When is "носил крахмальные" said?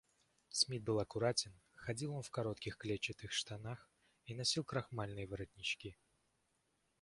4.33-5.27